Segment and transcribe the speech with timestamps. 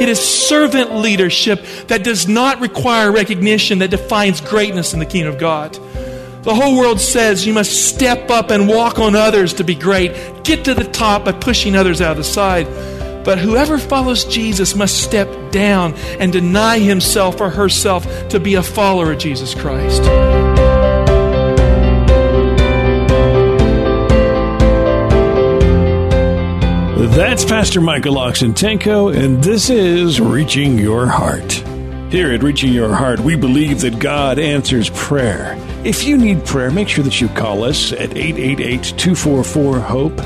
[0.00, 5.34] It is servant leadership that does not require recognition that defines greatness in the kingdom
[5.34, 5.74] of God.
[6.42, 10.42] The whole world says you must step up and walk on others to be great.
[10.42, 12.66] Get to the top by pushing others out of the side.
[13.24, 18.62] But whoever follows Jesus must step down and deny himself or herself to be a
[18.62, 20.02] follower of Jesus Christ.
[27.00, 31.50] That's Pastor Michael Oxentenko, and this is Reaching Your Heart.
[32.12, 35.56] Here at Reaching Your Heart, we believe that God answers prayer.
[35.82, 40.16] If you need prayer, make sure that you call us at 888 244 HOPE.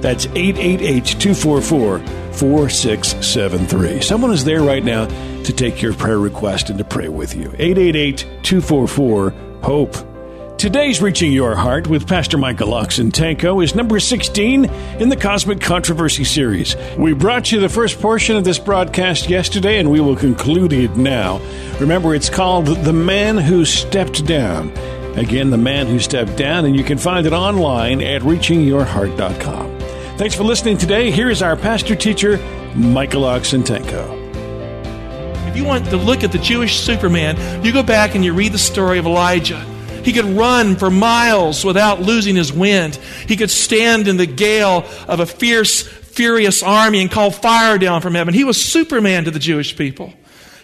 [0.00, 4.00] That's 888 244 4673.
[4.00, 5.04] Someone is there right now
[5.42, 7.52] to take your prayer request and to pray with you.
[7.58, 9.34] 888 244
[9.64, 10.11] HOPE.
[10.62, 16.22] Today's Reaching Your Heart with Pastor Michael Oxentenko is number 16 in the Cosmic Controversy
[16.22, 16.76] series.
[16.96, 20.96] We brought you the first portion of this broadcast yesterday, and we will conclude it
[20.96, 21.40] now.
[21.80, 24.68] Remember, it's called The Man Who Stepped Down.
[25.18, 29.80] Again, The Man Who Stepped Down, and you can find it online at reachingyourheart.com.
[30.16, 31.10] Thanks for listening today.
[31.10, 32.38] Here is our pastor teacher,
[32.76, 34.16] Michael Oxentenko.
[35.48, 38.52] If you want to look at the Jewish Superman, you go back and you read
[38.52, 39.71] the story of Elijah.
[40.04, 42.96] He could run for miles without losing his wind.
[43.26, 48.00] He could stand in the gale of a fierce, furious army and call fire down
[48.00, 48.34] from heaven.
[48.34, 50.12] He was Superman to the Jewish people.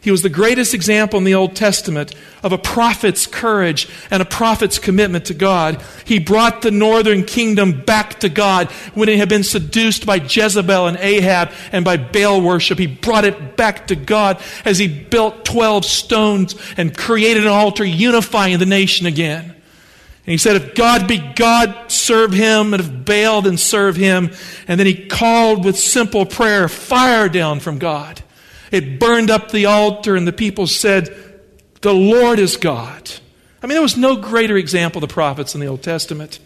[0.00, 4.26] He was the greatest example in the Old Testament of a prophet's courage and a
[4.26, 5.82] prophet's commitment to God.
[6.04, 10.86] He brought the northern kingdom back to God when it had been seduced by Jezebel
[10.86, 12.78] and Ahab and by Baal worship.
[12.78, 17.84] He brought it back to God as he built 12 stones and created an altar
[17.84, 19.44] unifying the nation again.
[19.44, 24.30] And he said, if God be God, serve him, and if Baal, then serve him.
[24.68, 28.22] And then he called with simple prayer fire down from God.
[28.70, 31.14] It burned up the altar, and the people said,
[31.80, 33.10] The Lord is God.
[33.62, 36.38] I mean, there was no greater example of the prophets in the Old Testament.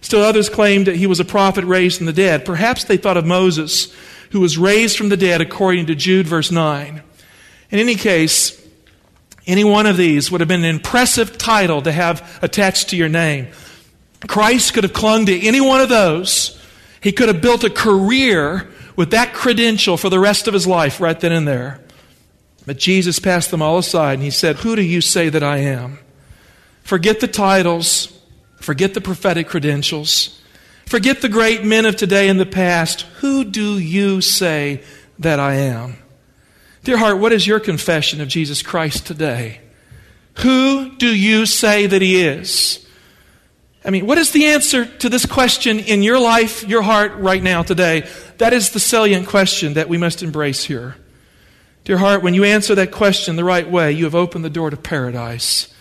[0.00, 2.44] Still, others claimed that he was a prophet raised from the dead.
[2.44, 3.94] Perhaps they thought of Moses,
[4.30, 7.02] who was raised from the dead according to Jude, verse 9.
[7.70, 8.60] In any case,
[9.46, 13.08] any one of these would have been an impressive title to have attached to your
[13.08, 13.48] name.
[14.26, 16.60] Christ could have clung to any one of those.
[17.00, 18.69] He could have built a career
[19.00, 21.80] with that credential for the rest of his life right then and there.
[22.66, 25.56] But Jesus passed them all aside and he said, Who do you say that I
[25.56, 25.98] am?
[26.82, 28.12] Forget the titles,
[28.56, 30.38] forget the prophetic credentials,
[30.84, 33.06] forget the great men of today and the past.
[33.20, 34.82] Who do you say
[35.18, 35.96] that I am?
[36.84, 39.62] Dear heart, what is your confession of Jesus Christ today?
[40.40, 42.86] Who do you say that he is?
[43.84, 47.42] I mean, what is the answer to this question in your life, your heart, right
[47.42, 48.06] now, today?
[48.36, 50.96] That is the salient question that we must embrace here.
[51.84, 54.68] Dear heart, when you answer that question the right way, you have opened the door
[54.68, 55.72] to paradise.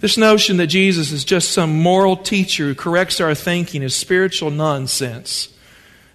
[0.00, 4.50] This notion that Jesus is just some moral teacher who corrects our thinking is spiritual
[4.50, 5.48] nonsense.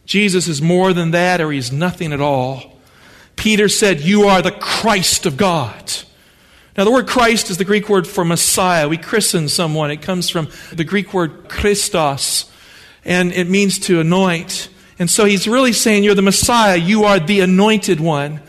[0.05, 2.77] Jesus is more than that, or he's nothing at all.
[3.37, 5.93] Peter said, You are the Christ of God.
[6.77, 8.87] Now, the word Christ is the Greek word for Messiah.
[8.87, 9.91] We christen someone.
[9.91, 12.49] It comes from the Greek word Christos,
[13.03, 14.69] and it means to anoint.
[14.97, 16.77] And so he's really saying, You're the Messiah.
[16.77, 18.41] You are the anointed one.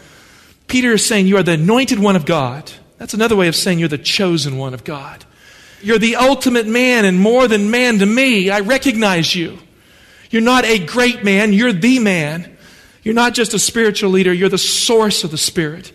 [0.66, 2.70] Peter is saying, You are the anointed one of God.
[3.00, 5.24] That's another way of saying you're the chosen one of God.
[5.80, 8.50] You're the ultimate man and more than man to me.
[8.50, 9.58] I recognize you.
[10.28, 12.58] You're not a great man, you're the man.
[13.02, 15.92] You're not just a spiritual leader, you're the source of the Spirit.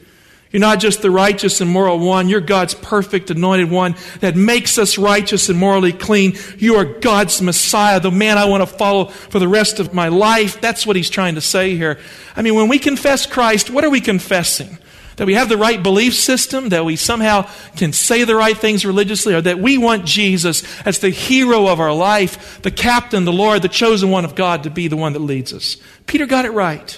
[0.56, 2.30] You're not just the righteous and moral one.
[2.30, 6.38] You're God's perfect anointed one that makes us righteous and morally clean.
[6.58, 10.08] You are God's Messiah, the man I want to follow for the rest of my
[10.08, 10.62] life.
[10.62, 12.00] That's what he's trying to say here.
[12.38, 14.78] I mean, when we confess Christ, what are we confessing?
[15.18, 18.86] That we have the right belief system, that we somehow can say the right things
[18.86, 23.34] religiously, or that we want Jesus as the hero of our life, the captain, the
[23.34, 25.76] Lord, the chosen one of God to be the one that leads us.
[26.08, 26.98] Peter got it right.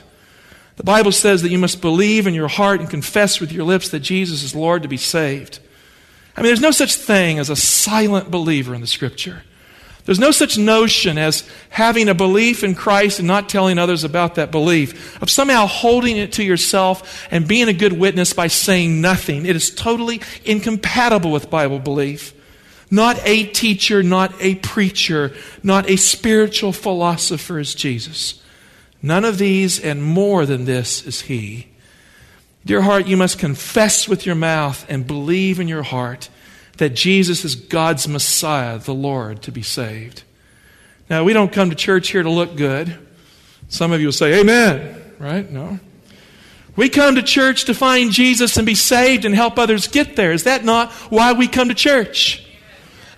[0.78, 3.90] The Bible says that you must believe in your heart and confess with your lips
[3.90, 5.60] that Jesus is Lord to be saved.
[6.36, 9.42] I mean, there's no such thing as a silent believer in the Scripture.
[10.06, 14.36] There's no such notion as having a belief in Christ and not telling others about
[14.36, 19.02] that belief, of somehow holding it to yourself and being a good witness by saying
[19.02, 19.46] nothing.
[19.46, 22.34] It is totally incompatible with Bible belief.
[22.90, 28.42] Not a teacher, not a preacher, not a spiritual philosopher is Jesus.
[29.02, 31.68] None of these and more than this is He.
[32.66, 36.30] Dear heart, you must confess with your mouth and believe in your heart
[36.78, 40.24] that Jesus is God's Messiah, the Lord, to be saved.
[41.10, 42.98] Now, we don't come to church here to look good.
[43.70, 45.50] Some of you will say, Amen, right?
[45.50, 45.80] No.
[46.76, 50.32] We come to church to find Jesus and be saved and help others get there.
[50.32, 52.47] Is that not why we come to church?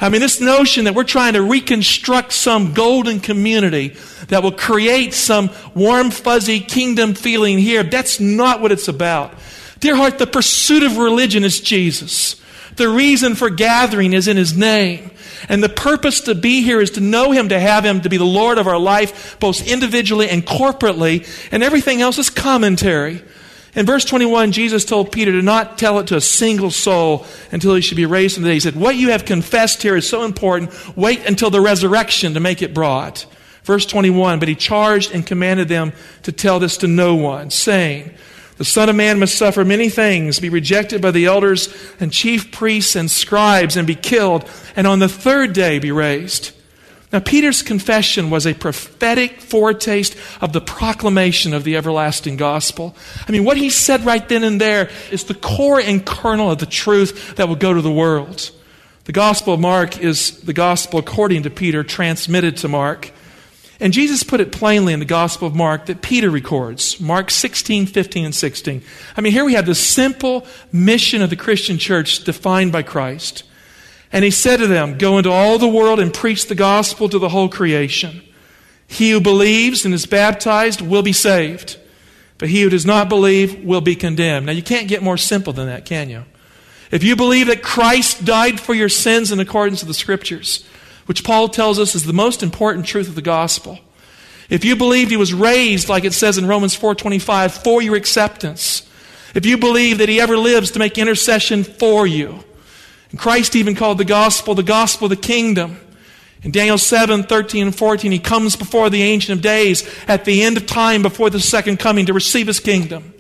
[0.01, 3.95] I mean, this notion that we're trying to reconstruct some golden community
[4.29, 9.33] that will create some warm, fuzzy kingdom feeling here, that's not what it's about.
[9.79, 12.41] Dear heart, the pursuit of religion is Jesus.
[12.77, 15.11] The reason for gathering is in His name.
[15.49, 18.17] And the purpose to be here is to know Him, to have Him, to be
[18.17, 23.21] the Lord of our life, both individually and corporately, and everything else is commentary.
[23.75, 27.75] In verse 21, Jesus told Peter to not tell it to a single soul until
[27.75, 28.55] he should be raised from the dead.
[28.55, 30.71] He said, What you have confessed here is so important.
[30.97, 33.23] Wait until the resurrection to make it broad.
[33.63, 35.93] Verse 21, but he charged and commanded them
[36.23, 38.11] to tell this to no one, saying,
[38.59, 42.51] the Son of Man must suffer many things, be rejected by the elders and chief
[42.51, 44.43] priests and scribes, and be killed,
[44.75, 46.51] and on the third day be raised.
[47.11, 52.95] Now, Peter's confession was a prophetic foretaste of the proclamation of the everlasting gospel.
[53.27, 56.59] I mean, what he said right then and there is the core and kernel of
[56.59, 58.51] the truth that will go to the world.
[59.05, 63.11] The gospel of Mark is the gospel according to Peter, transmitted to Mark.
[63.79, 67.85] And Jesus put it plainly in the Gospel of Mark that Peter records Mark 16,
[67.85, 68.83] 15, and 16.
[69.15, 73.43] I mean, here we have the simple mission of the Christian church defined by Christ.
[74.11, 77.19] And he said to them, Go into all the world and preach the gospel to
[77.19, 78.21] the whole creation.
[78.87, 81.77] He who believes and is baptized will be saved,
[82.39, 84.47] but he who does not believe will be condemned.
[84.47, 86.25] Now, you can't get more simple than that, can you?
[86.91, 90.65] If you believe that Christ died for your sins in accordance with the Scriptures,
[91.05, 93.79] which Paul tells us is the most important truth of the gospel.
[94.49, 98.87] If you believe he was raised, like it says in Romans 4.25, for your acceptance,
[99.35, 102.43] if you believe that he ever lives to make intercession for you,
[103.11, 105.79] and Christ even called the gospel the gospel of the kingdom.
[106.41, 110.41] In Daniel 7, 13 and 14, he comes before the Ancient of Days at the
[110.43, 113.13] end of time before the second coming to receive his kingdom.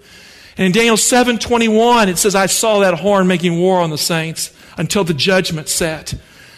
[0.57, 3.97] And in Daniel 7, 21, it says, I saw that horn making war on the
[3.97, 6.13] saints until the judgment set.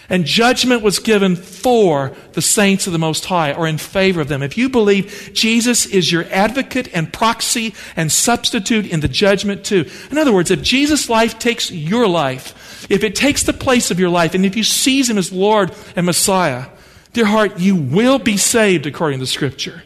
[0.07, 4.27] And judgment was given for the saints of the Most High or in favor of
[4.27, 4.43] them.
[4.43, 9.89] If you believe Jesus is your advocate and proxy and substitute in the judgment too.
[10.11, 12.53] In other words, if Jesus' life takes your life,
[12.89, 15.73] if it takes the place of your life, and if you seize him as Lord
[15.95, 16.67] and Messiah,
[17.13, 19.83] dear heart, you will be saved according to Scripture.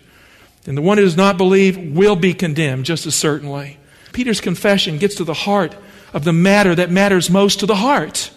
[0.66, 3.78] And the one who does not believe will be condemned just as certainly.
[4.14, 5.76] Peter's confession gets to the heart
[6.14, 8.32] of the matter that matters most to the heart.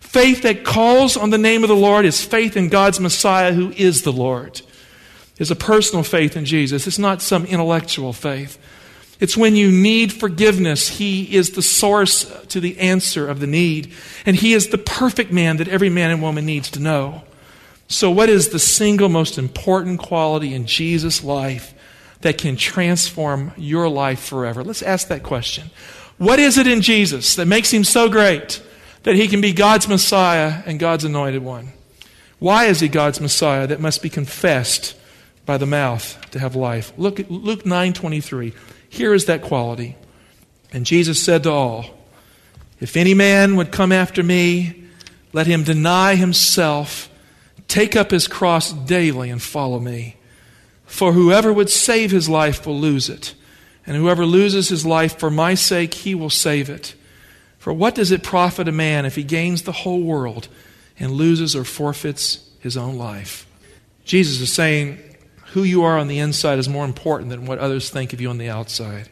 [0.00, 3.72] Faith that calls on the name of the Lord is faith in God's Messiah, who
[3.72, 4.62] is the Lord.
[5.38, 6.86] It's a personal faith in Jesus.
[6.86, 8.58] It's not some intellectual faith.
[9.18, 13.92] It's when you need forgiveness, He is the source to the answer of the need.
[14.24, 17.22] And He is the perfect man that every man and woman needs to know.
[17.88, 21.72] So, what is the single most important quality in Jesus' life
[22.20, 24.64] that can transform your life forever?
[24.64, 25.70] Let's ask that question.
[26.18, 28.60] What is it in Jesus that makes Him so great?
[29.06, 31.68] that he can be God's Messiah and God's anointed one.
[32.40, 34.96] Why is he God's Messiah that must be confessed
[35.46, 36.92] by the mouth to have life?
[36.96, 38.52] Look at Luke 9:23.
[38.88, 39.96] Here is that quality.
[40.72, 41.86] And Jesus said to all,
[42.80, 44.84] If any man would come after me,
[45.32, 47.10] let him deny himself,
[47.68, 50.16] take up his cross daily and follow me.
[50.86, 53.34] For whoever would save his life will lose it,
[53.86, 56.94] and whoever loses his life for my sake, he will save it.
[57.58, 60.48] For what does it profit a man if he gains the whole world
[60.98, 63.46] and loses or forfeits his own life?
[64.04, 64.98] Jesus is saying,
[65.56, 68.28] who you are on the inside is more important than what others think of you
[68.28, 69.08] on the outside.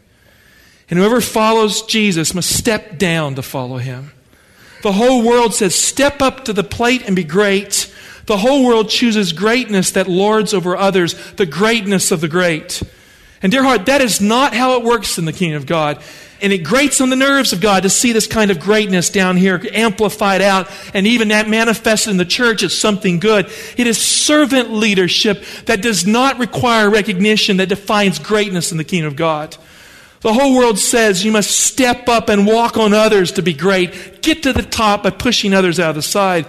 [0.91, 4.13] And whoever follows Jesus must step down to follow him.
[4.83, 7.91] The whole world says, step up to the plate and be great.
[8.27, 12.83] The whole world chooses greatness that lords over others, the greatness of the great.
[13.41, 16.03] And dear heart, that is not how it works in the kingdom of God.
[16.45, 19.39] And it grates on the nerves of God to see this kind of greatness down
[19.39, 23.51] here amplified out and even that manifested in the church as something good.
[23.79, 29.09] It is servant leadership that does not require recognition that defines greatness in the kingdom
[29.09, 29.57] of God.
[30.21, 34.21] The whole world says you must step up and walk on others to be great.
[34.21, 36.45] Get to the top by pushing others out of the side.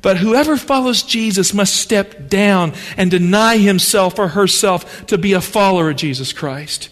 [0.00, 5.42] But whoever follows Jesus must step down and deny himself or herself to be a
[5.42, 6.88] follower of Jesus Christ.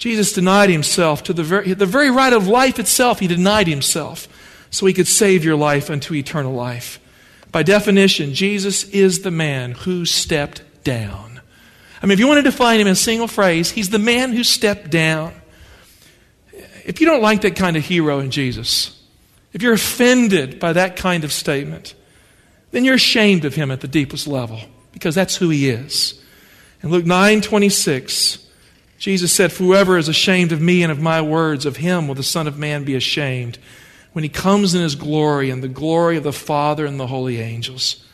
[0.00, 3.20] Jesus denied himself to the very, the very right of life itself.
[3.20, 4.28] He denied himself
[4.70, 6.98] so he could save your life unto eternal life.
[7.52, 11.42] By definition, Jesus is the man who stepped down.
[12.02, 14.32] I mean, if you want to define him in a single phrase, he's the man
[14.32, 15.34] who stepped down.
[16.86, 18.98] If you don't like that kind of hero in Jesus,
[19.52, 21.94] if you're offended by that kind of statement,
[22.70, 24.60] then you're ashamed of him at the deepest level
[24.92, 26.18] because that's who he is.
[26.82, 28.46] In Luke 9 26,
[29.00, 32.22] Jesus said, Whoever is ashamed of me and of my words, of him will the
[32.22, 33.58] Son of Man be ashamed
[34.12, 37.40] when he comes in his glory and the glory of the Father and the holy
[37.40, 38.04] angels.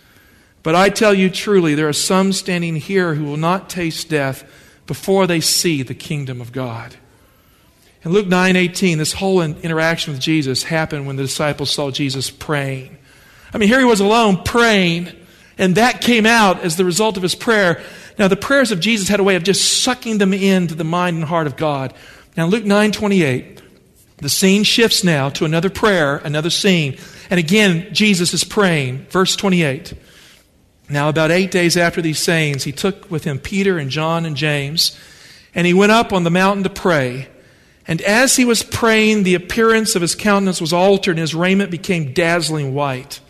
[0.62, 4.49] But I tell you truly, there are some standing here who will not taste death
[4.87, 6.95] before they see the kingdom of God.
[8.05, 12.97] In Luke 9:18, this whole interaction with Jesus happened when the disciples saw Jesus praying.
[13.52, 15.11] I mean, here he was alone praying,
[15.59, 17.83] and that came out as the result of his prayer.
[18.18, 21.16] Now, the prayers of Jesus had a way of just sucking them into the mind
[21.16, 21.92] and heart of God.
[22.37, 23.62] Now, Luke 9 28,
[24.18, 26.99] the scene shifts now to another prayer, another scene.
[27.28, 29.06] And again, Jesus is praying.
[29.11, 29.94] Verse 28.
[30.88, 34.37] Now, about eight days after these sayings, he took with him Peter and John and
[34.37, 34.96] James,
[35.54, 37.28] and he went up on the mountain to pray.
[37.88, 41.70] And as he was praying, the appearance of his countenance was altered, and his raiment
[41.70, 43.20] became dazzling white.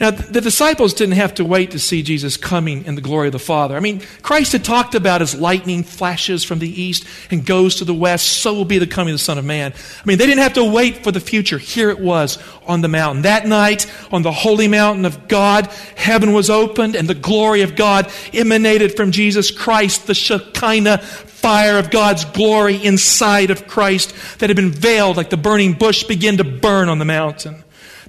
[0.00, 3.32] Now, the disciples didn't have to wait to see Jesus coming in the glory of
[3.32, 3.76] the Father.
[3.76, 7.84] I mean, Christ had talked about as lightning flashes from the east and goes to
[7.84, 9.72] the west, so will be the coming of the Son of Man.
[9.72, 11.58] I mean, they didn't have to wait for the future.
[11.58, 13.22] Here it was on the mountain.
[13.22, 17.76] That night, on the holy mountain of God, heaven was opened and the glory of
[17.76, 20.98] God emanated from Jesus Christ, the Shekinah
[21.44, 26.02] fire of God's glory inside of Christ that had been veiled like the burning bush
[26.04, 27.63] began to burn on the mountain.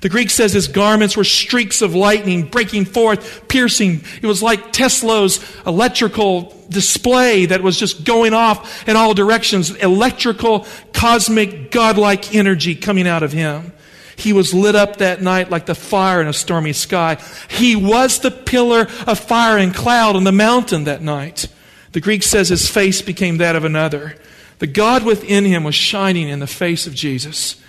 [0.06, 4.04] The Greek says his garments were streaks of lightning breaking forth, piercing.
[4.22, 9.72] It was like Tesla's electrical display that was just going off in all directions.
[9.72, 13.74] Electrical, cosmic, godlike energy coming out of him.
[14.16, 17.18] He was lit up that night like the fire in a stormy sky.
[17.50, 21.48] He was the pillar of fire and cloud on the mountain that night.
[21.94, 24.18] The Greek says his face became that of another.
[24.60, 27.60] The God within him was shining in the face of Jesus.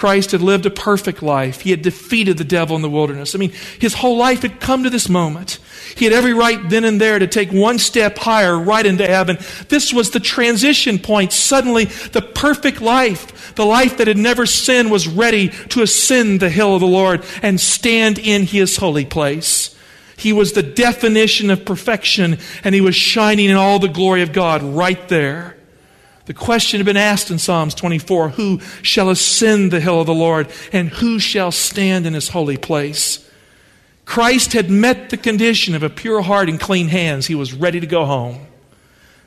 [0.00, 1.60] Christ had lived a perfect life.
[1.60, 3.34] He had defeated the devil in the wilderness.
[3.34, 5.58] I mean, his whole life had come to this moment.
[5.94, 9.36] He had every right then and there to take one step higher right into heaven.
[9.68, 11.34] This was the transition point.
[11.34, 16.48] Suddenly, the perfect life, the life that had never sinned, was ready to ascend the
[16.48, 19.76] hill of the Lord and stand in his holy place.
[20.16, 24.32] He was the definition of perfection, and he was shining in all the glory of
[24.32, 25.58] God right there.
[26.30, 30.14] The question had been asked in Psalms 24 Who shall ascend the hill of the
[30.14, 33.28] Lord, and who shall stand in his holy place?
[34.04, 37.26] Christ had met the condition of a pure heart and clean hands.
[37.26, 38.46] He was ready to go home.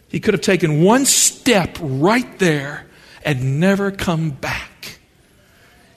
[0.07, 2.85] He could have taken one step right there
[3.25, 4.99] and never come back.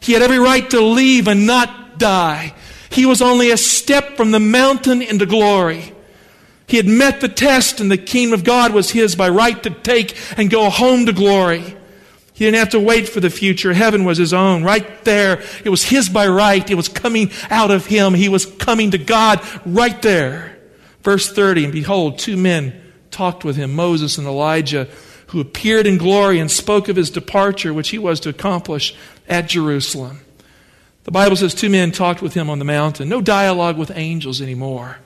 [0.00, 2.52] He had every right to leave and not die.
[2.90, 5.92] He was only a step from the mountain into glory.
[6.66, 9.70] He had met the test, and the kingdom of God was his by right to
[9.70, 11.76] take and go home to glory.
[12.32, 13.72] He didn't have to wait for the future.
[13.72, 14.62] Heaven was his own.
[14.62, 15.42] Right there.
[15.64, 16.68] It was his by right.
[16.70, 18.12] It was coming out of him.
[18.12, 20.58] He was coming to God right there.
[21.02, 22.78] Verse 30 And behold, two men
[23.10, 24.86] talked with him, Moses and Elijah,
[25.28, 28.94] who appeared in glory and spoke of his departure, which he was to accomplish
[29.28, 30.20] at Jerusalem.
[31.04, 33.08] The Bible says two men talked with him on the mountain.
[33.08, 34.98] No dialogue with angels anymore.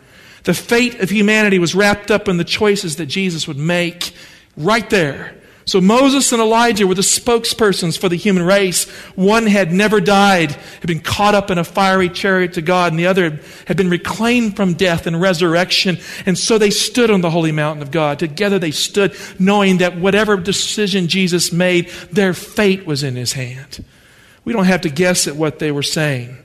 [0.45, 4.15] The fate of humanity was wrapped up in the choices that Jesus would make
[4.57, 5.35] right there.
[5.67, 8.89] So Moses and Elijah were the spokespersons for the human race.
[9.15, 12.99] One had never died, had been caught up in a fiery chariot to God, and
[12.99, 15.99] the other had been reclaimed from death and resurrection.
[16.27, 18.19] And so they stood on the holy mountain of God.
[18.19, 23.85] Together they stood, knowing that whatever decision Jesus made, their fate was in his hand.
[24.45, 26.37] We don't have to guess at what they were saying.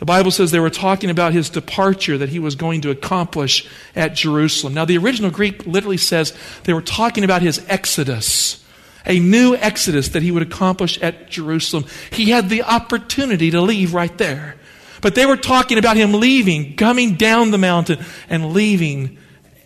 [0.00, 3.68] The Bible says they were talking about his departure that he was going to accomplish
[3.94, 4.72] at Jerusalem.
[4.72, 8.64] Now, the original Greek literally says they were talking about his exodus,
[9.04, 11.84] a new exodus that he would accomplish at Jerusalem.
[12.10, 14.56] He had the opportunity to leave right there.
[15.02, 19.18] But they were talking about him leaving, coming down the mountain, and leaving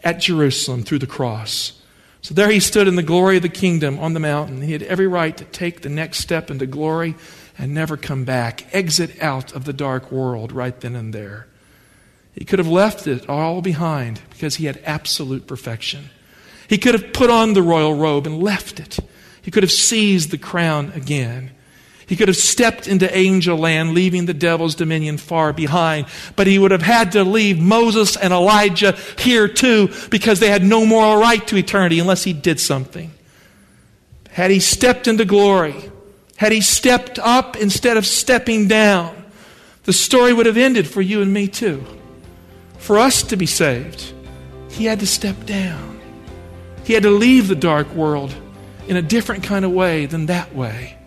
[0.03, 1.81] at Jerusalem through the cross.
[2.25, 4.63] So there he stood in the glory of the kingdom on the mountain.
[4.63, 7.17] He had every right to take the next step into glory
[7.59, 11.47] and never come back, exit out of the dark world right then and there.
[12.33, 16.09] He could have left it all behind because he had absolute perfection.
[16.67, 19.01] He could have put on the royal robe and left it.
[19.43, 21.51] He could have seized the crown again.
[22.07, 26.07] He could have stepped into angel land, leaving the devil's dominion far behind.
[26.37, 30.65] But he would have had to leave Moses and Elijah here too, because they had
[30.65, 33.11] no moral right to eternity unless he did something.
[34.31, 35.75] Had he stepped into glory,
[36.37, 39.25] had he stepped up instead of stepping down,
[39.85, 41.85] the story would have ended for you and me too.
[42.79, 44.13] For us to be saved,
[44.69, 46.01] he had to step down.
[46.85, 48.35] He had to leave the dark world
[48.89, 50.99] in a different kind of way than that way.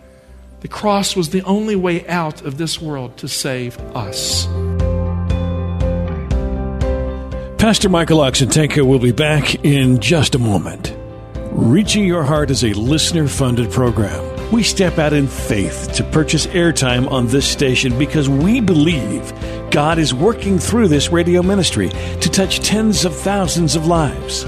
[0.60, 4.46] The cross was the only way out of this world to save us.
[7.58, 10.96] Pastor Michael Oxentenko will be back in just a moment.
[11.52, 14.24] Reaching Your Heart is a listener funded program.
[14.50, 19.32] We step out in faith to purchase airtime on this station because we believe
[19.70, 24.44] God is working through this radio ministry to touch tens of thousands of lives.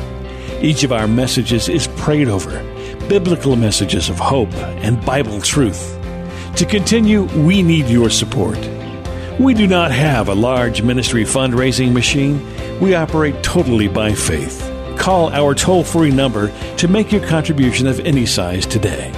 [0.61, 2.51] Each of our messages is prayed over,
[3.09, 4.53] biblical messages of hope
[4.83, 6.00] and Bible truth.
[6.57, 8.59] To continue, we need your support.
[9.39, 12.47] We do not have a large ministry fundraising machine.
[12.81, 14.61] We operate totally by faith.
[14.99, 19.11] Call our toll free number to make your contribution of any size today.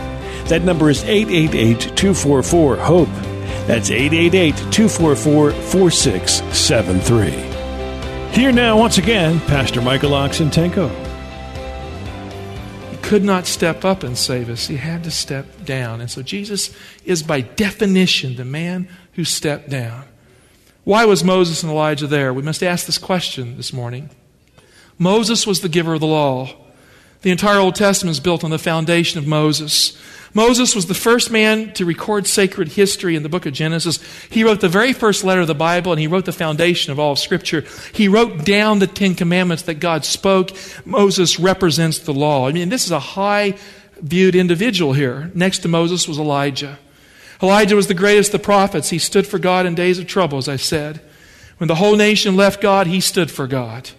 [0.46, 3.08] That number is 888 244 HOPE.
[3.66, 7.30] That's 888 244 4673.
[8.32, 11.01] Here now, once again, Pastor Michael Oxentenko
[13.12, 14.68] could not step up and save us.
[14.68, 16.00] He had to step down.
[16.00, 20.04] And so Jesus is, by definition, the man who stepped down.
[20.84, 22.32] Why was Moses and Elijah there?
[22.32, 24.08] We must ask this question this morning.
[24.96, 26.56] Moses was the giver of the law.
[27.22, 29.96] The entire Old Testament is built on the foundation of Moses.
[30.34, 34.00] Moses was the first man to record sacred history in the book of Genesis.
[34.30, 36.98] He wrote the very first letter of the Bible and he wrote the foundation of
[36.98, 37.64] all of Scripture.
[37.92, 40.50] He wrote down the Ten Commandments that God spoke.
[40.84, 42.48] Moses represents the law.
[42.48, 43.56] I mean, this is a high
[44.00, 45.30] viewed individual here.
[45.34, 46.78] Next to Moses was Elijah.
[47.42, 48.90] Elijah was the greatest of the prophets.
[48.90, 51.00] He stood for God in days of trouble, as I said.
[51.58, 53.90] When the whole nation left God, he stood for God.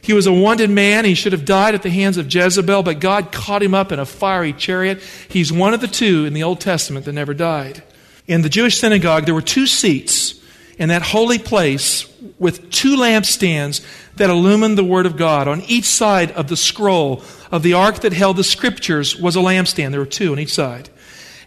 [0.00, 1.04] He was a wanted man.
[1.04, 3.98] He should have died at the hands of Jezebel, but God caught him up in
[3.98, 5.02] a fiery chariot.
[5.28, 7.82] He's one of the two in the Old Testament that never died.
[8.26, 10.40] In the Jewish synagogue, there were two seats
[10.78, 12.06] in that holy place
[12.38, 13.84] with two lampstands
[14.16, 15.48] that illumined the Word of God.
[15.48, 19.40] On each side of the scroll of the ark that held the Scriptures was a
[19.40, 19.90] lampstand.
[19.90, 20.88] There were two on each side.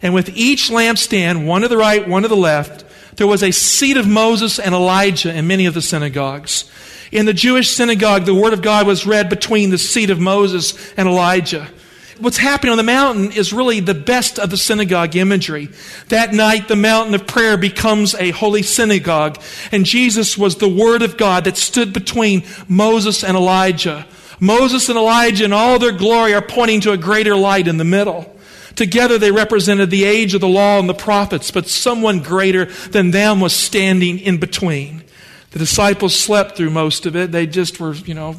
[0.01, 2.85] And with each lampstand, one to the right, one to the left,
[3.17, 6.69] there was a seat of Moses and Elijah in many of the synagogues.
[7.12, 10.93] In the Jewish synagogue, the Word of God was read between the seat of Moses
[10.95, 11.67] and Elijah.
[12.19, 15.69] What's happening on the mountain is really the best of the synagogue imagery.
[16.10, 19.41] That night, the mountain of prayer becomes a holy synagogue,
[19.72, 24.06] and Jesus was the Word of God that stood between Moses and Elijah.
[24.39, 27.86] Moses and Elijah in all their glory are pointing to a greater light in the
[27.86, 28.38] middle.
[28.76, 33.12] Together they represented the age of the law and the prophets, but someone greater than
[33.12, 35.04] them was standing in between.
[35.51, 37.31] The disciples slept through most of it.
[37.31, 38.35] They just were, you know,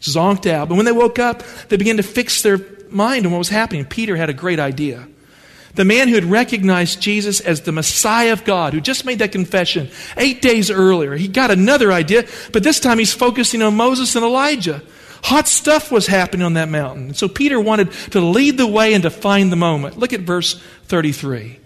[0.00, 0.68] zonked out.
[0.68, 3.84] But when they woke up, they began to fix their mind on what was happening.
[3.84, 5.06] Peter had a great idea.
[5.74, 9.30] The man who had recognized Jesus as the Messiah of God, who just made that
[9.32, 14.16] confession eight days earlier, he got another idea, but this time he's focusing on Moses
[14.16, 14.82] and Elijah.
[15.24, 17.14] Hot stuff was happening on that mountain.
[17.14, 19.98] So Peter wanted to lead the way and to find the moment.
[19.98, 21.58] Look at verse 33.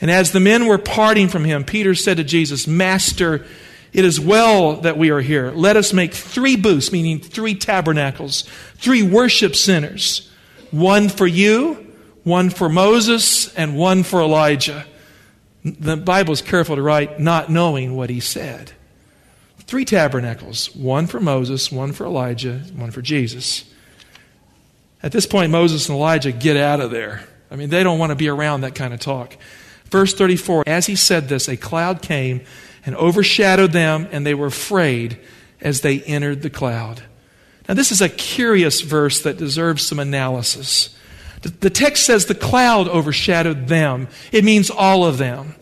[0.00, 3.44] And as the men were parting from him, Peter said to Jesus, Master,
[3.92, 5.50] it is well that we are here.
[5.50, 8.42] Let us make three booths, meaning three tabernacles,
[8.76, 10.28] three worship centers
[10.70, 11.92] one for you,
[12.24, 14.86] one for Moses, and one for Elijah.
[15.64, 18.72] The Bible is careful to write, not knowing what he said.
[19.60, 23.64] Three tabernacles one for Moses, one for Elijah, one for Jesus.
[25.02, 27.26] At this point, Moses and Elijah get out of there.
[27.50, 29.36] I mean, they don't want to be around that kind of talk.
[29.86, 32.40] Verse 34 As he said this, a cloud came
[32.84, 35.18] and overshadowed them, and they were afraid
[35.60, 37.02] as they entered the cloud.
[37.68, 40.96] Now, this is a curious verse that deserves some analysis.
[41.42, 45.54] The text says the cloud overshadowed them, it means all of them.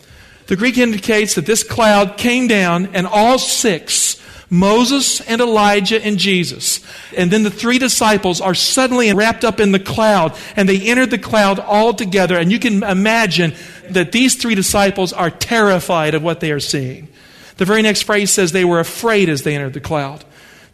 [0.47, 6.19] The Greek indicates that this cloud came down, and all six Moses and Elijah and
[6.19, 6.81] Jesus.
[7.17, 11.11] And then the three disciples are suddenly wrapped up in the cloud and they entered
[11.11, 12.37] the cloud all together.
[12.37, 13.55] And you can imagine
[13.95, 17.09] that these three disciples are terrified of what they are seeing.
[17.57, 20.25] The very next phrase says they were afraid as they entered the cloud.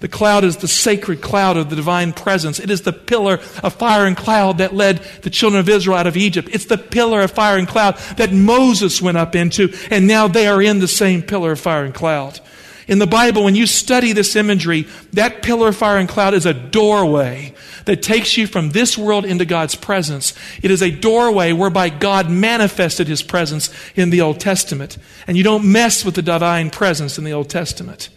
[0.01, 2.61] The cloud is the sacred cloud of the divine presence.
[2.61, 6.07] It is the pillar of fire and cloud that led the children of Israel out
[6.07, 6.51] of Egypt.
[6.53, 10.47] It's the pillar of fire and cloud that Moses went up into, and now they
[10.47, 12.41] are in the same pillar of fire and cloud.
[12.89, 16.47] In the Bible, when you study this imagery, that pillar of fire and cloud is
[16.47, 17.53] a doorway
[17.85, 20.35] that takes you from this world into God's presence.
[20.63, 24.99] It is a doorway whereby God manifested his presence in the Old Testament.
[25.27, 28.09] And you don't mess with the divine presence in the Old Testament.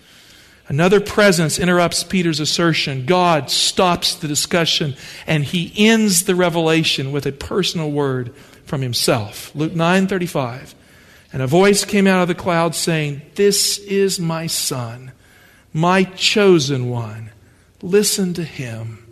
[0.67, 3.07] Another presence interrupts Peter's assertion.
[3.07, 8.31] God stops the discussion and he ends the revelation with a personal word
[8.65, 9.51] from himself.
[9.55, 10.75] Luke 9:35.
[11.31, 15.11] And a voice came out of the cloud saying, "This is my son,
[15.73, 17.29] my chosen one.
[17.81, 19.05] Listen to him."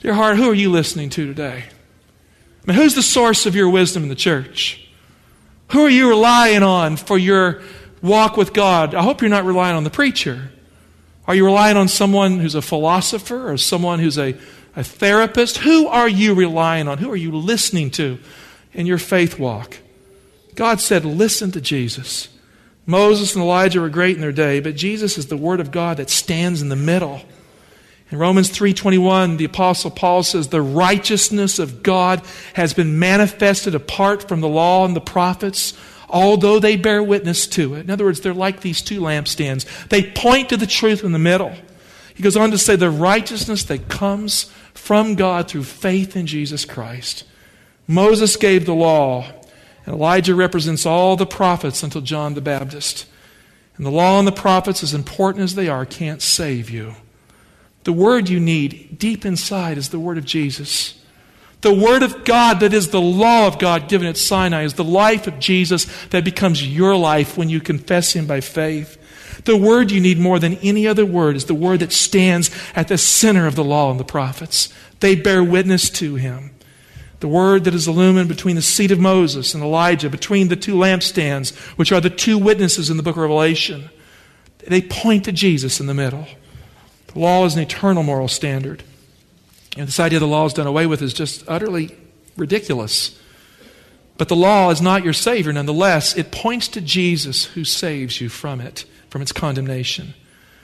[0.00, 1.64] Dear heart, who are you listening to today?
[1.66, 4.86] I mean, who's the source of your wisdom in the church?
[5.68, 7.60] Who are you relying on for your
[8.02, 8.94] walk with God?
[8.94, 10.52] I hope you're not relying on the preacher.
[11.26, 14.36] Are you relying on someone who's a philosopher or someone who's a,
[14.76, 15.58] a therapist?
[15.58, 16.98] Who are you relying on?
[16.98, 18.18] Who are you listening to
[18.72, 19.78] in your faith walk?
[20.56, 22.28] God said, listen to Jesus.
[22.86, 25.96] Moses and Elijah were great in their day, but Jesus is the Word of God
[25.96, 27.20] that stands in the middle.
[28.10, 32.22] In Romans 3:21, the apostle Paul says the righteousness of God
[32.54, 35.74] has been manifested apart from the law and the prophets
[36.08, 37.80] although they bear witness to it.
[37.80, 39.66] In other words, they're like these two lampstands.
[39.88, 41.54] They point to the truth in the middle.
[42.14, 46.64] He goes on to say the righteousness that comes from God through faith in Jesus
[46.64, 47.24] Christ.
[47.86, 49.26] Moses gave the law,
[49.86, 53.06] and Elijah represents all the prophets until John the Baptist.
[53.76, 56.94] And the law and the prophets, as important as they are, can't save you.
[57.84, 61.00] The word you need deep inside is the word of Jesus.
[61.62, 64.84] The Word of God, that is the law of God given at Sinai, is the
[64.84, 68.98] life of Jesus that becomes your life when you confess Him by faith.
[69.44, 72.88] The word you need more than any other word is the word that stands at
[72.88, 74.72] the center of the law and the prophets.
[75.00, 76.50] They bear witness to Him.
[77.26, 80.76] The word that is illumined between the seat of Moses and Elijah, between the two
[80.76, 83.90] lampstands, which are the two witnesses in the book of Revelation.
[84.58, 86.28] They point to Jesus in the middle.
[87.08, 88.84] The law is an eternal moral standard.
[89.76, 91.96] And this idea the law is done away with is just utterly
[92.36, 93.20] ridiculous.
[94.18, 96.16] But the law is not your Savior nonetheless.
[96.16, 100.14] It points to Jesus who saves you from it, from its condemnation.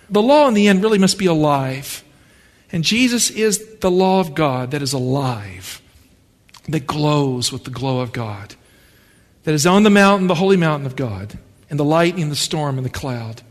[0.08, 2.04] The law in the end really must be alive.
[2.70, 5.81] And Jesus is the law of God that is alive,
[6.68, 8.54] that glows with the glow of God,
[9.44, 12.76] that is on the mountain, the holy mountain of God, and the lightning, the storm,
[12.76, 13.42] and the cloud.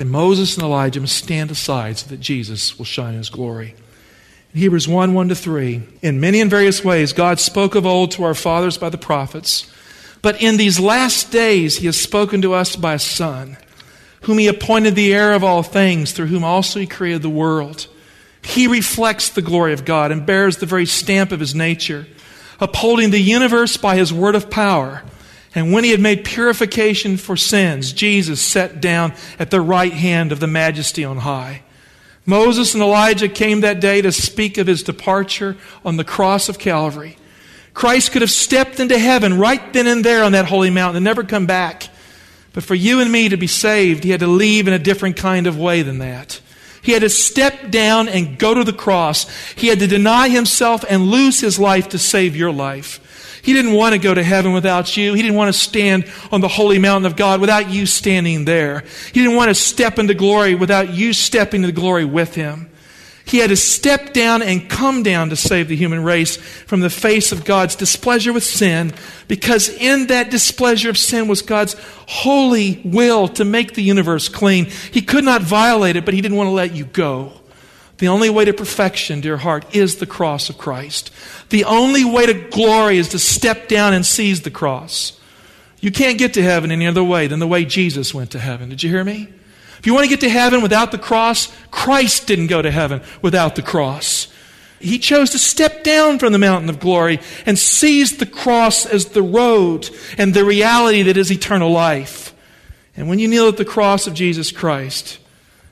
[0.00, 3.74] And Moses and Elijah must stand aside so that Jesus will shine in his glory.
[4.54, 5.82] Hebrews 1 1 to 3.
[6.02, 9.70] In many and various ways, God spoke of old to our fathers by the prophets.
[10.22, 13.56] But in these last days, He has spoken to us by a Son,
[14.22, 17.88] whom He appointed the heir of all things, through whom also He created the world.
[18.42, 22.06] He reflects the glory of God and bears the very stamp of His nature,
[22.60, 25.02] upholding the universe by His word of power.
[25.54, 30.32] And when He had made purification for sins, Jesus sat down at the right hand
[30.32, 31.62] of the Majesty on high.
[32.26, 36.58] Moses and Elijah came that day to speak of his departure on the cross of
[36.58, 37.18] Calvary.
[37.74, 41.04] Christ could have stepped into heaven right then and there on that holy mountain and
[41.04, 41.88] never come back.
[42.52, 45.16] But for you and me to be saved, he had to leave in a different
[45.16, 46.40] kind of way than that.
[46.84, 49.26] He had to step down and go to the cross.
[49.54, 53.00] He had to deny himself and lose his life to save your life.
[53.42, 55.14] He didn't want to go to heaven without you.
[55.14, 58.84] He didn't want to stand on the holy mountain of God without you standing there.
[59.12, 62.70] He didn't want to step into glory without you stepping into glory with him.
[63.26, 66.90] He had to step down and come down to save the human race from the
[66.90, 68.92] face of God's displeasure with sin,
[69.28, 71.74] because in that displeasure of sin was God's
[72.06, 74.66] holy will to make the universe clean.
[74.66, 77.32] He could not violate it, but He didn't want to let you go.
[77.98, 81.10] The only way to perfection, dear heart, is the cross of Christ.
[81.48, 85.18] The only way to glory is to step down and seize the cross.
[85.80, 88.68] You can't get to heaven any other way than the way Jesus went to heaven.
[88.68, 89.33] Did you hear me?
[89.84, 93.02] If you want to get to heaven without the cross, Christ didn't go to heaven
[93.20, 94.28] without the cross.
[94.80, 99.08] He chose to step down from the mountain of glory and seize the cross as
[99.08, 102.34] the road and the reality that is eternal life.
[102.96, 105.18] And when you kneel at the cross of Jesus Christ,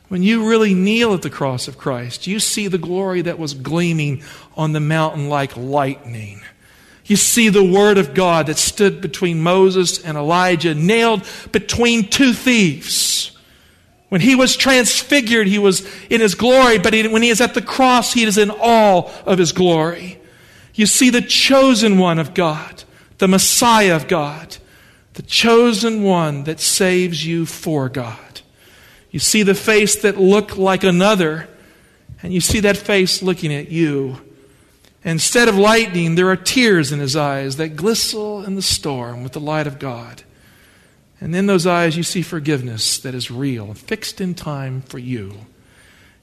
[0.08, 3.54] when you really kneel at the cross of Christ, you see the glory that was
[3.54, 4.22] gleaming
[4.58, 6.42] on the mountain like lightning.
[7.06, 12.34] You see the Word of God that stood between Moses and Elijah, nailed between two
[12.34, 13.31] thieves.
[14.12, 17.62] When he was transfigured, he was in his glory, but when he is at the
[17.62, 20.20] cross, he is in all of his glory.
[20.74, 22.84] You see the chosen one of God,
[23.16, 24.58] the Messiah of God,
[25.14, 28.42] the chosen one that saves you for God.
[29.10, 31.48] You see the face that looked like another,
[32.22, 34.20] and you see that face looking at you.
[35.04, 39.32] Instead of lightning, there are tears in his eyes that glisten in the storm with
[39.32, 40.22] the light of God.
[41.22, 45.46] And in those eyes, you see forgiveness that is real, fixed in time for you.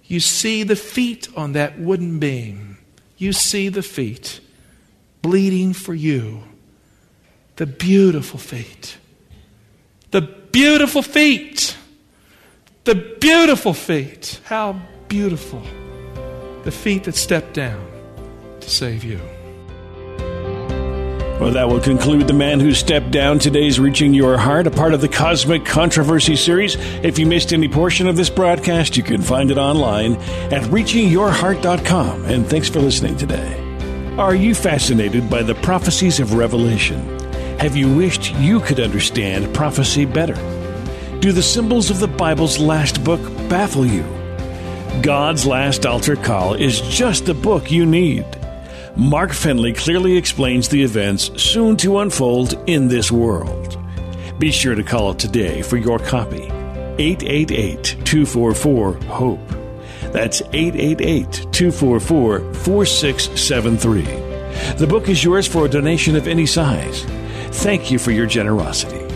[0.03, 2.79] You see the feet on that wooden beam.
[3.17, 4.41] You see the feet
[5.21, 6.43] bleeding for you.
[7.55, 8.97] The beautiful feet.
[10.11, 11.77] The beautiful feet.
[12.83, 14.41] The beautiful feet.
[14.43, 15.63] How beautiful.
[16.65, 17.87] The feet that stepped down
[18.59, 19.21] to save you.
[21.39, 24.93] Well, that will conclude The Man Who Stepped Down today's Reaching Your Heart, a part
[24.93, 26.75] of the Cosmic Controversy series.
[27.01, 30.15] If you missed any portion of this broadcast, you can find it online
[30.51, 32.25] at reachingyourheart.com.
[32.25, 33.57] And thanks for listening today.
[34.17, 36.99] Are you fascinated by the prophecies of Revelation?
[37.59, 40.35] Have you wished you could understand prophecy better?
[41.21, 44.03] Do the symbols of the Bible's last book baffle you?
[45.01, 48.25] God's Last Altar Call is just the book you need.
[48.99, 53.77] Mark Finley clearly explains the events soon to unfold in this world.
[54.39, 56.43] Be sure to call today for your copy.
[56.97, 59.47] 888 244 HOPE.
[60.11, 64.01] That's 888 244 4673.
[64.75, 67.05] The book is yours for a donation of any size.
[67.63, 69.07] Thank you for your generosity.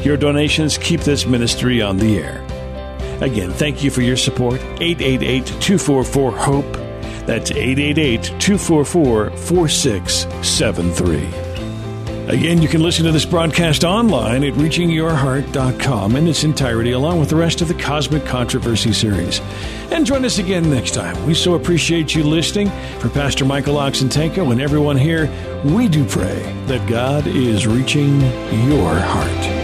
[0.00, 2.42] Your donations keep this ministry on the air.
[3.20, 4.62] Again, thank you for your support.
[4.80, 6.85] 888 244 HOPE.
[7.26, 11.46] That's 888 244 4673.
[12.28, 17.28] Again, you can listen to this broadcast online at reachingyourheart.com in its entirety, along with
[17.28, 19.40] the rest of the Cosmic Controversy series.
[19.92, 21.24] And join us again next time.
[21.24, 22.68] We so appreciate you listening.
[22.98, 25.30] For Pastor Michael Oxentenko and everyone here,
[25.64, 28.20] we do pray that God is reaching
[28.68, 29.55] your heart.